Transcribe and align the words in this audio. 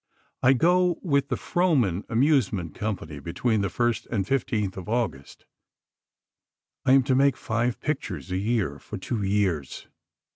I 0.41 0.53
go 0.53 0.97
with 1.03 1.27
the 1.27 1.35
Frohman 1.37 2.05
Amusement 2.09 2.73
Company, 2.73 3.19
between 3.19 3.61
the 3.61 3.67
1st 3.67 4.07
and 4.07 4.25
15th 4.25 4.75
of 4.75 4.89
August. 4.89 5.45
I 6.85 6.93
am 6.93 7.03
to 7.03 7.13
make 7.13 7.37
five 7.37 7.79
pictures 7.79 8.31
a 8.31 8.37
year, 8.37 8.79
for 8.79 8.97
two 8.97 9.21
years. 9.21 9.85